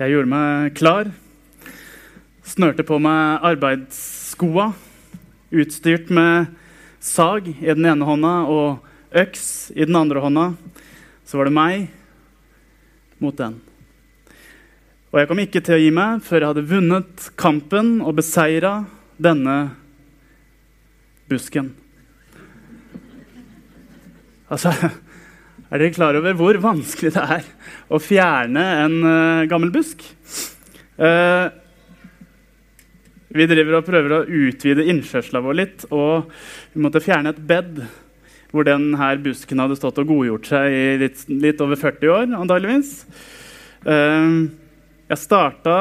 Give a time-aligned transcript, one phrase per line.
[0.00, 1.08] Jeg gjorde meg klar,
[2.48, 4.70] snørte på meg arbeidsskoa,
[5.52, 6.54] utstyrt med
[7.04, 9.44] sag i den ene hånda og øks
[9.76, 10.46] i den andre hånda.
[11.28, 11.84] Så var det meg
[13.20, 13.58] mot den.
[15.12, 18.72] Og jeg kom ikke til å gi meg før jeg hadde vunnet kampen og beseira
[19.20, 19.58] denne
[21.28, 21.74] busken.
[24.48, 24.72] Altså,
[25.70, 27.48] er dere klar over hvor vanskelig det er
[27.94, 30.02] å fjerne en uh, gammel busk?
[30.98, 31.46] Uh,
[33.30, 36.32] vi driver og prøver å utvide innkjørselen vår litt, og
[36.74, 37.84] vi måtte fjerne et bed
[38.50, 42.96] hvor denne busken hadde stått og godgjort seg i litt, litt over 40 år, antageligvis.
[43.86, 44.50] Uh,
[45.10, 45.76] jeg starta,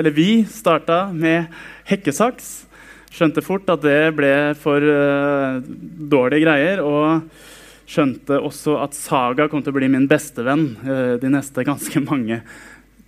[0.00, 1.52] eller vi starta med
[1.88, 2.54] hekkesaks.
[3.12, 6.82] Skjønte fort at det ble for dårlige greier.
[6.84, 7.52] og
[7.90, 12.40] skjønte også at Saga kom til å bli min bestevenn uh, de neste ganske mange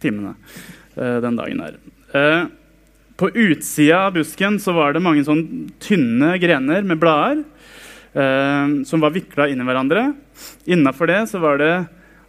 [0.02, 0.34] timene
[0.96, 1.78] uh, den dagen der.
[2.12, 2.46] Uh,
[3.16, 7.44] på utsida av busken så var det mange sånn tynne grener med blader
[8.16, 10.02] som var vikla inn i hverandre.
[10.72, 11.72] Innafor det så var det,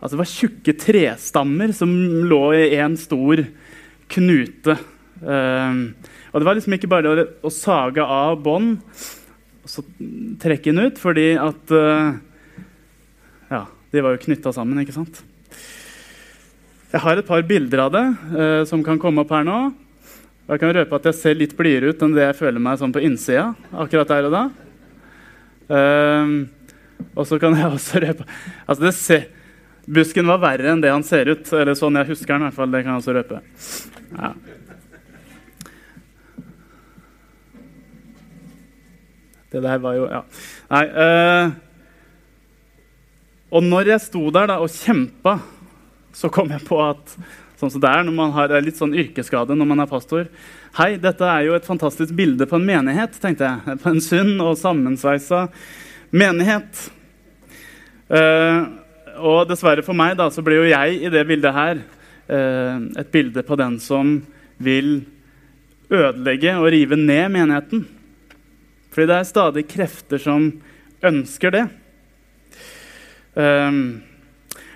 [0.01, 1.93] altså det var tjukke trestammer som
[2.27, 3.39] lå i en stor
[4.11, 4.75] knute.
[5.23, 8.81] og det var liksom ikke bare å, å sage av bånd
[9.63, 9.85] og så
[10.43, 11.71] trekke den ut, fordi at
[13.49, 15.23] ja, De var jo knytta sammen, ikke sant?
[16.91, 18.05] Jeg har et par bilder av det
[18.39, 19.57] eh, som kan komme opp her nå.
[20.47, 22.93] Jeg kan røpe at jeg ser litt blidere ut enn det jeg føler meg sånn
[22.95, 23.49] på innsida.
[23.75, 24.43] akkurat der og da.
[25.67, 26.37] Um,
[27.11, 28.23] og så kan jeg også røpe
[28.63, 29.25] altså ser,
[29.83, 31.51] Busken var verre enn det han ser ut.
[31.51, 32.45] Eller sånn jeg husker den.
[32.45, 33.41] i hvert fall, Det kan jeg også røpe.
[34.15, 34.31] Ja.
[39.51, 40.23] Det der var jo Ja.
[40.71, 40.83] Nei.
[40.91, 41.66] Uh,
[43.47, 45.37] og når jeg sto der da, og kjempa,
[46.15, 47.13] så kom jeg på at
[47.57, 50.27] sånn som det er når man har litt sånn yrkesskade når man er pastor
[50.77, 53.77] Hei, dette er jo et fantastisk bilde på en menighet, tenkte jeg.
[53.81, 55.47] På en sunn og sammensveisa
[56.13, 56.83] menighet.
[58.11, 58.77] Uh,
[59.17, 63.09] og dessverre for meg da, så blir jo jeg i det bildet her uh, et
[63.09, 64.19] bilde på den som
[64.61, 64.99] vil
[65.89, 67.87] ødelegge og rive ned menigheten.
[68.93, 70.51] Fordi det er stadig krefter som
[71.09, 71.65] ønsker det.
[73.37, 73.99] Um,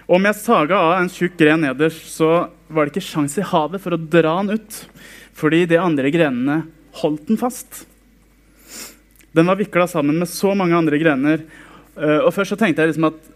[0.06, 3.82] om jeg saga av en tjukk gren nederst, så var det ikke sjans i havet
[3.82, 4.80] for å dra den ut.
[5.34, 6.58] Fordi de andre grenene
[7.02, 7.86] holdt den fast.
[9.34, 11.46] Den var vikla sammen med så mange andre grener.
[11.96, 13.30] Uh, og først så tenkte jeg liksom at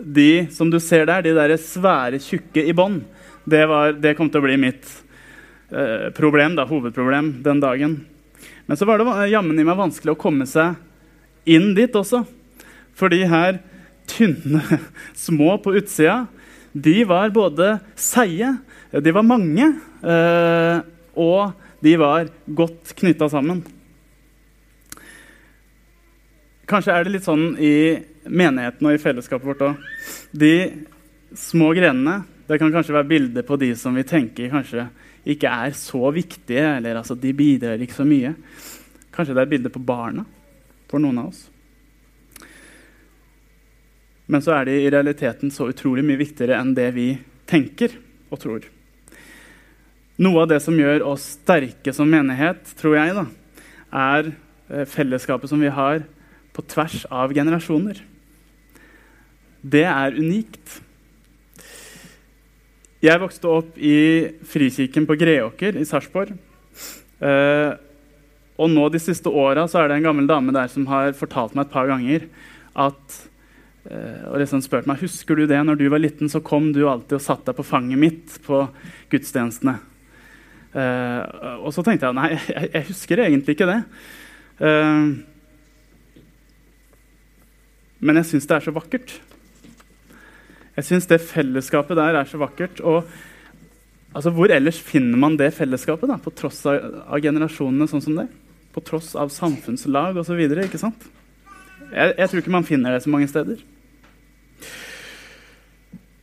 [0.00, 3.00] de som du ser der, de der svære, tjukke i bånn,
[3.48, 3.64] det,
[3.98, 4.86] det, kom til å bli mitt
[5.72, 7.98] uh, problem, da, hovedproblem den dagen.
[8.70, 10.78] Men så var det jammen i meg vanskelig å komme seg
[11.50, 12.22] inn dit også.
[12.94, 13.58] Fordi her
[14.10, 14.62] tynne,
[15.26, 16.24] små på utsida,
[16.72, 18.52] de var både seige,
[18.90, 19.66] de var mange,
[20.02, 20.78] eh,
[21.18, 23.62] og de var godt knytta sammen.
[26.70, 27.74] Kanskje er det litt sånn i
[28.30, 29.86] menigheten og i fellesskapet vårt òg.
[30.30, 30.54] De
[31.34, 34.88] små grenene det kan kanskje være bilder på de som vi tenker kanskje
[35.30, 38.32] ikke er så viktige, eller altså, de bidrar ikke så mye.
[39.12, 40.24] Kanskje det er bilder på barna
[40.90, 41.44] for noen av oss.
[44.30, 47.08] Men så er de i realiteten så utrolig mye viktigere enn det vi
[47.50, 47.96] tenker
[48.30, 48.68] og tror.
[50.20, 53.24] Noe av det som gjør oss sterke som menighet, tror jeg, da,
[53.90, 56.04] er eh, fellesskapet som vi har
[56.54, 58.02] på tvers av generasjoner.
[59.60, 60.78] Det er unikt.
[63.00, 66.36] Jeg vokste opp i Frikirken på Greåker i Sarpsborg.
[67.20, 67.72] Eh,
[68.60, 71.66] og nå de siste åra er det en gammel dame der som har fortalt meg
[71.66, 72.28] et par ganger
[72.76, 73.20] at
[73.80, 77.16] og liksom spurte meg husker du det når du var liten, så kom du alltid
[77.16, 78.66] og satte deg på fanget mitt på
[79.12, 79.78] gudstjenestene.
[80.70, 83.80] Uh, og så tenkte jeg nei, jeg, jeg, husker egentlig ikke det.
[84.60, 85.18] Uh,
[88.00, 89.16] men jeg syns det er så vakkert.
[90.76, 92.80] Jeg syns det fellesskapet der er så vakkert.
[92.86, 93.02] Og
[94.14, 96.78] altså, hvor ellers finner man det fellesskapet, da, på tross av,
[97.10, 98.28] av generasjonene sånn som det?
[98.70, 100.38] På tross av samfunnslag osv.
[100.40, 103.58] Jeg, jeg, tror ikke man finner det så mange steder.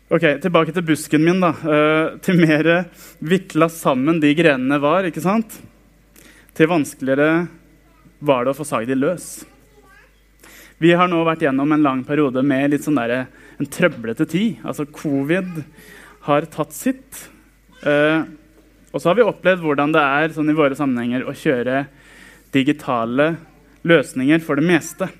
[0.08, 1.42] Ok, Tilbake til busken min.
[1.44, 1.50] da.
[1.52, 2.88] Uh, til mer
[3.20, 5.60] vikla sammen de grenene var, ikke sant?
[6.56, 7.44] til vanskeligere
[8.26, 9.26] var det å få sagd de løs.
[10.80, 13.28] Vi har nå vært gjennom en lang periode med litt sånn der,
[13.60, 14.62] en trøblete tid.
[14.64, 15.60] Altså Covid
[16.30, 17.28] har tatt sitt.
[17.84, 18.24] Uh,
[18.94, 21.84] og så har vi opplevd hvordan det er sånn i våre sammenhenger å kjøre
[22.56, 23.34] digitale
[23.84, 25.12] løsninger for det meste.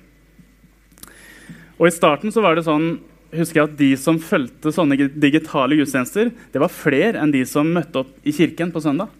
[1.76, 2.94] Og I starten så var det sånn
[3.34, 7.68] husker jeg at de som fulgte sånne digitale gudstjenester, det var flere enn de som
[7.68, 9.12] møtte opp i kirken på søndag.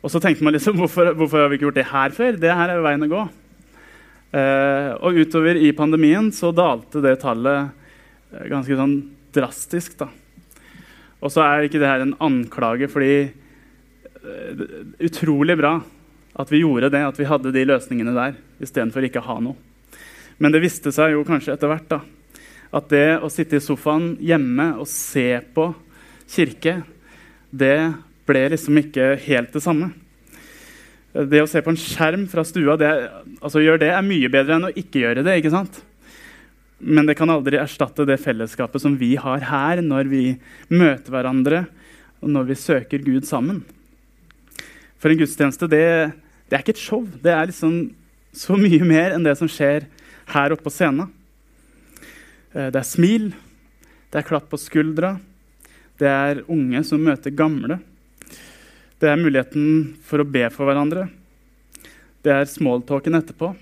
[0.00, 2.40] Og så tenkte man liksom, hvorfor, hvorfor har vi ikke gjort det her før?
[2.40, 3.22] Det her er veien å gå.
[4.30, 7.72] Uh, og utover i pandemien så dalte det tallet
[8.30, 8.92] eh, ganske sånn
[9.34, 9.96] drastisk.
[9.98, 10.06] da.
[11.18, 13.14] Og så er ikke det her en anklage, fordi
[14.22, 14.62] uh,
[15.02, 15.80] Utrolig bra
[16.38, 19.58] at vi gjorde det, at vi hadde de løsningene der istedenfor ikke å ha noe.
[20.40, 21.98] Men det viste seg jo kanskje etter hvert da,
[22.70, 25.70] at det å sitte i sofaen hjemme og se på
[26.30, 26.80] kirke,
[27.50, 27.92] det
[28.28, 29.90] ble liksom ikke helt det samme.
[31.10, 32.90] Det å se på en skjerm fra stua det,
[33.42, 35.40] altså gjør det er mye bedre enn å ikke gjøre det.
[35.40, 35.80] ikke sant?
[36.78, 40.24] Men det kan aldri erstatte det fellesskapet som vi har her når vi
[40.70, 41.64] møter hverandre
[42.22, 43.64] og når vi søker Gud sammen.
[45.00, 46.12] For en gudstjeneste det,
[46.46, 47.02] det er ikke et show.
[47.02, 47.90] Det er liksom
[48.36, 49.88] så mye mer enn det som skjer
[50.30, 51.10] her oppe på scenen.
[52.52, 53.30] Eh, det er smil,
[54.10, 55.14] det er klapp på skuldra,
[56.00, 57.78] det er unge som møter gamle.
[59.00, 61.06] Det er muligheten for å be for hverandre.
[62.24, 63.52] Det er smalltalken etterpå.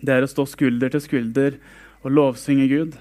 [0.00, 1.58] Det er å stå skulder til skulder
[2.02, 2.96] og lovsynge Gud.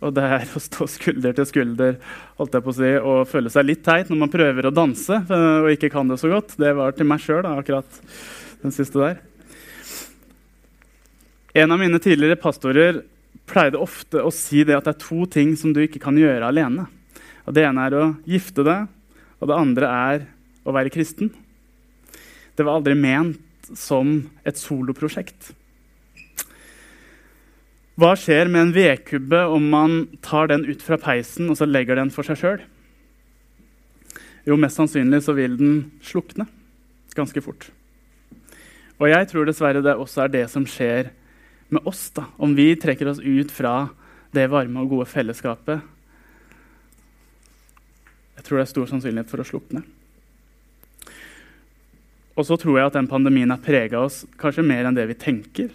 [0.00, 1.96] Og det er å stå skulder til skulder
[2.38, 5.16] holdt jeg på å si, og føle seg litt teit når man prøver å danse
[5.22, 6.58] eh, og ikke kan det så godt.
[6.60, 8.02] Det var til meg sjøl, akkurat
[8.60, 9.18] den siste der.
[11.64, 13.00] En av mine tidligere pastorer
[13.50, 16.48] pleide ofte å si det at det er to ting som du ikke kan gjøre
[16.48, 16.86] alene.
[17.46, 18.90] Og det ene er å gifte deg,
[19.40, 20.26] og det andre er
[20.66, 21.32] å være kristen.
[22.54, 25.52] Det var aldri ment som et soloprosjekt.
[28.00, 31.98] Hva skjer med en vedkubbe om man tar den ut fra peisen og så legger
[32.00, 32.62] den for seg sjøl?
[34.48, 35.74] Jo, mest sannsynlig så vil den
[36.04, 36.46] slukne
[37.16, 37.66] ganske fort.
[39.00, 41.10] Og jeg tror dessverre det også er det som skjer
[41.74, 43.88] med oss, da, om vi trekker oss ut fra
[44.34, 45.80] det varme og gode fellesskapet
[48.40, 49.82] jeg tror det er stor sannsynlighet for å slukne.
[52.40, 55.16] Og så tror jeg at den pandemien har prega oss kanskje mer enn det vi
[55.20, 55.68] tenker.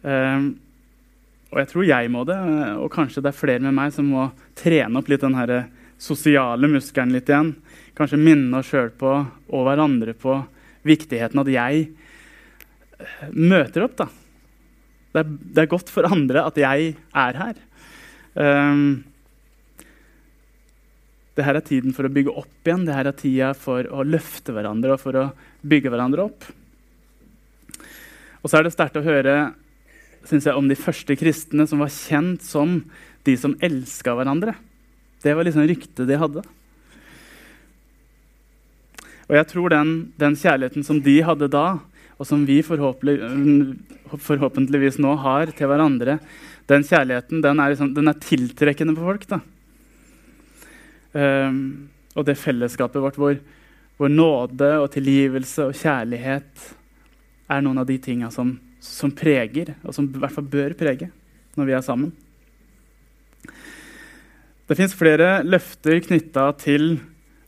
[0.00, 0.54] Um,
[1.52, 2.38] og jeg tror jeg må det,
[2.80, 5.52] og kanskje det er flere med meg som må trene opp litt den her
[6.00, 7.52] sosiale muskelen litt igjen.
[8.00, 10.38] Kanskje minne oss sjøl på og hverandre på
[10.88, 14.00] viktigheten at jeg eh, møter opp.
[14.00, 14.08] da.
[15.12, 17.58] Det er, det er godt for andre at jeg er her.
[18.34, 19.02] Um,
[21.36, 22.86] dette er tiden for å bygge opp igjen.
[22.88, 25.26] Dette er tida for å løfte hverandre og for å
[25.64, 26.48] bygge hverandre opp.
[28.42, 29.52] Og så er det sterkt å høre
[30.28, 32.80] synes jeg, om de første kristne som var kjent som
[33.26, 34.54] de som elska hverandre.
[35.22, 36.42] Det var liksom ryktet de hadde.
[39.30, 41.80] Og jeg tror den, den, kjærligheten som de hadde da,
[42.22, 46.20] og som vi forhåpentligvis nå har til hverandre,
[46.70, 49.24] den kjærligheten den er, liksom, den er tiltrekkende på folk.
[51.12, 53.34] Um, og det fellesskapet vårt hvor,
[53.98, 56.74] hvor, nåde og tilgivelse og kjærlighet
[57.50, 61.10] er noen av de tinga som, som, preger, og som i hvert fall bør prege,
[61.58, 62.12] når vi er sammen.
[64.70, 67.00] Det fins flere løfter knytta til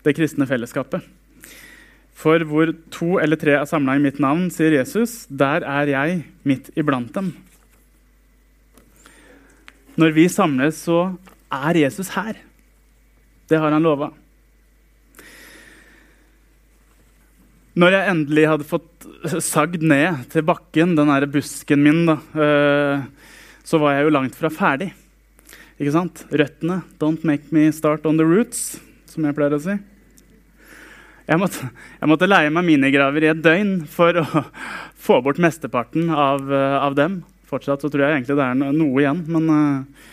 [0.04, 1.00] det kristne fellesskapet.
[2.14, 6.20] For hvor to eller tre er samla i mitt navn, sier Jesus, der er jeg
[6.46, 7.32] midt iblant dem.
[9.98, 11.14] Når vi samles, så
[11.52, 12.38] er Jesus her.
[13.50, 14.10] Det har han lova.
[17.74, 19.06] Når jeg endelig hadde fått
[19.42, 23.32] sagd ned til bakken, den der busken min, da, eh,
[23.66, 24.92] så var jeg jo langt fra ferdig.
[25.80, 26.22] Ikke sant?
[26.30, 26.82] Røttene.
[26.98, 29.74] 'Don't make me start on the roots', som jeg pleier å si.
[31.24, 31.70] Jeg måtte,
[32.02, 34.24] jeg måtte leie meg minigraver i et døgn for å
[35.06, 37.22] få bort mesteparten av, eh, av, dem.
[37.48, 40.04] Fortsatt så tror jeg egentlig det er noe igjen, men uh,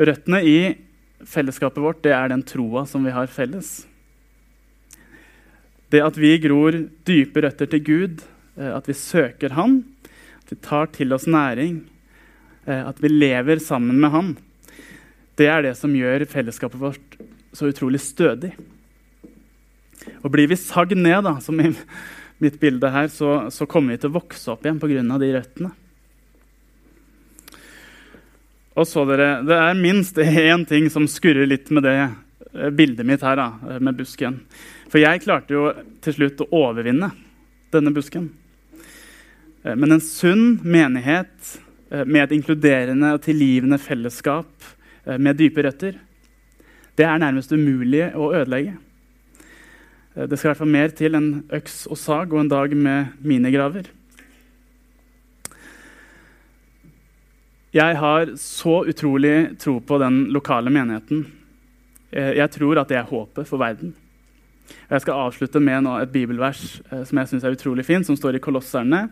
[0.00, 0.56] røttene i
[1.28, 3.82] fellesskapet vårt, det er den troa som vi har felles.
[5.92, 8.24] Det at vi gror dype røtter til Gud,
[8.56, 9.82] eh, at vi søker Han,
[10.40, 11.82] at vi tar til oss næring,
[12.70, 14.34] at vi lever sammen med Han,
[15.40, 17.16] det er det som gjør fellesskapet vårt
[17.56, 18.52] så utrolig stødig.
[20.22, 21.70] Og blir vi sagd ned, da, som i
[22.40, 25.18] mitt bilde her, så, så kommer vi til å vokse opp igjen pga.
[25.20, 25.72] de røttene.
[28.78, 33.06] Og så dere, Det er minst én ting som skurrer litt med det eh, bildet
[33.06, 34.40] mitt her, da, eh, med busken.
[34.88, 35.66] For jeg klarte jo
[36.00, 37.10] til slutt å overvinne
[37.74, 38.30] denne busken.
[39.64, 41.58] Eh, men en sunn menighet
[42.06, 44.68] med et inkluderende og tilgivende fellesskap
[45.18, 45.96] med dype røtter,
[46.94, 48.76] det er nærmest umulig å ødelegge.
[50.14, 53.12] Det skal i hvert fall mer til enn øks og sag og en dag med
[53.22, 53.86] minigraver.
[57.70, 61.22] Jeg har så utrolig tro på den lokale menigheten.
[62.10, 63.92] Eh, jeg tror at det er håpet for verden.
[64.90, 68.40] Jeg skal avslutte med et bibelvers eh, som jeg synes er utrolig fint, som står
[68.40, 69.04] i Kolosserne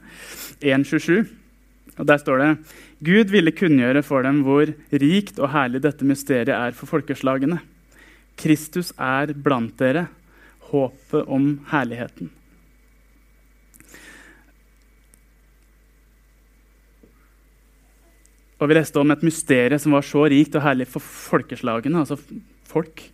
[0.59, 1.29] 1.27.
[1.99, 2.51] Og Der står det
[3.07, 7.61] Gud ville kunngjøre for dem hvor rikt og herlig dette mysteriet er for folkeslagene.
[8.39, 10.09] Kristus er blant dere,
[10.73, 12.31] håpet om herligheten.
[18.59, 22.19] Og Vi leste om et mysterium som var så rikt og herlig for folkeslagene, altså
[22.67, 23.05] folk.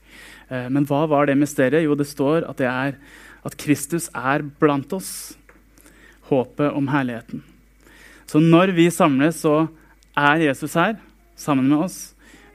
[0.49, 1.84] Eh, men hva var det mysteriet?
[1.84, 2.96] Jo, det står at, det er,
[3.44, 5.37] at Kristus er blant oss.
[6.30, 7.42] Håpet om herligheten.
[8.25, 9.66] Så når vi samles, så
[10.16, 10.96] er Jesus her
[11.37, 11.99] sammen med oss.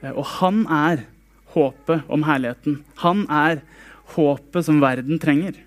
[0.02, 1.06] Eh, og han er
[1.54, 2.80] håpet om herligheten.
[3.04, 3.62] Han er
[4.14, 5.58] håpet som verden trenger.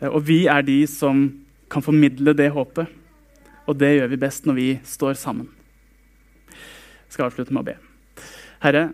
[0.00, 1.26] Eh, og vi er de som
[1.70, 2.88] kan formidle det håpet.
[3.68, 5.50] Og det gjør vi best når vi står sammen.
[6.48, 7.76] Jeg skal avslutte med å be.
[8.64, 8.88] Herre,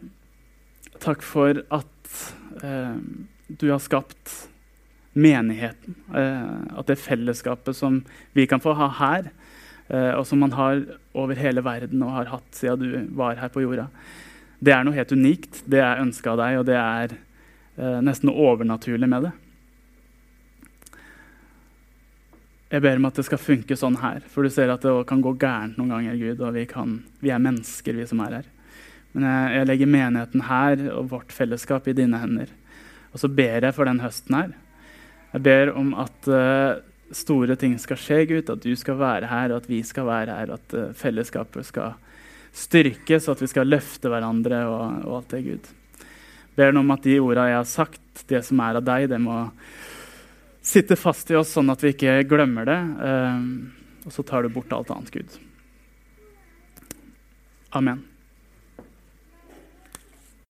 [1.03, 2.19] takk for at
[2.63, 2.99] eh,
[3.49, 4.33] du har skapt
[5.15, 5.97] menigheten.
[6.15, 8.03] Eh, at det fellesskapet som
[8.35, 9.31] vi kan få ha her,
[9.89, 10.83] eh, og som man har
[11.15, 13.89] over hele verden og har hatt siden du var her på jorda,
[14.65, 15.63] det er noe helt unikt.
[15.71, 17.17] Det er ønska av deg, og det er
[17.77, 19.33] nesten overnaturlig med det.
[22.75, 25.21] Jeg ber om at det skal funke sånn her, for du ser at det kan
[25.23, 26.17] gå gærent noen ganger.
[26.19, 28.49] Gud, og vi, kan, vi er mennesker, vi som er her.
[29.15, 32.51] Men jeg, jeg, legger menigheten her og vårt fellesskap i dine hender.
[33.15, 34.57] Og så ber jeg for den høsten her.
[35.37, 36.81] Jeg ber om at uh,
[37.15, 38.51] store ting skal skje, Gud.
[38.51, 40.57] At du skal være her, og at vi skal være her.
[40.59, 41.95] At uh, fellesskapet skal
[42.55, 45.73] styrkes, og at vi skal løfte hverandre og, og alt det, Gud.
[46.55, 49.43] Ber om at de orda jeg har sagt, det som er av deg, det må
[50.65, 52.81] sitte fast i oss, sånn at vi ikke glemmer det.
[53.03, 55.39] Uh, og så tar du bort alt annet, Gud.
[57.75, 58.05] Amen.